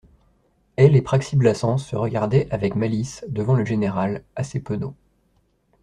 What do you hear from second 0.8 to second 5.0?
et Praxi-Blassans se regardaient avec malice devant le général, assez penaud.